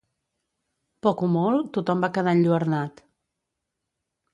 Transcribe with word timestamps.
Poc 1.07 1.21
o 1.29 1.29
molt, 1.35 1.69
tothom 1.77 2.03
va 2.07 2.13
quedar 2.19 2.37
enlluernat. 2.41 3.09